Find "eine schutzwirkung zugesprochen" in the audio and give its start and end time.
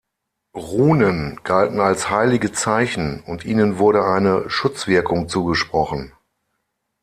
4.03-6.11